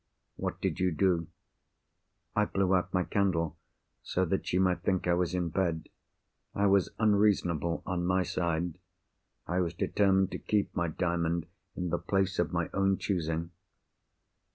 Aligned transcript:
"What 0.35 0.59
did 0.59 0.79
you 0.79 0.89
do?" 0.91 1.27
"I 2.35 2.45
blew 2.45 2.73
out 2.73 2.91
my 2.91 3.03
candle, 3.03 3.59
so 4.01 4.25
that 4.25 4.47
she 4.47 4.57
might 4.57 4.81
think 4.81 5.05
I 5.07 5.13
was 5.13 5.35
in 5.35 5.49
bed. 5.49 5.89
I 6.55 6.65
was 6.65 6.89
unreasonable, 6.97 7.83
on 7.85 8.07
my 8.07 8.23
side—I 8.23 9.59
was 9.59 9.75
determined 9.75 10.31
to 10.31 10.39
keep 10.39 10.75
my 10.75 10.87
Diamond 10.87 11.45
in 11.75 11.89
the 11.89 11.99
place 11.99 12.39
of 12.39 12.51
my 12.51 12.71
own 12.73 12.97
choosing." 12.97 13.51